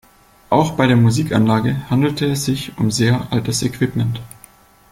Auch 0.49 0.71
bei 0.71 0.87
der 0.87 0.95
Musikanlage 0.95 1.87
handelte 1.91 2.25
es 2.25 2.45
sich 2.45 2.75
um 2.79 2.89
sehr 2.89 3.27
altes 3.31 3.61
Equipment. 3.61 4.19